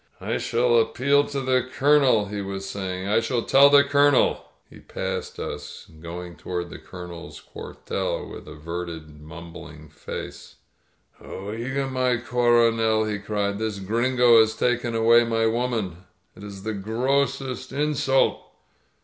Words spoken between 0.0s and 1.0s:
"I shall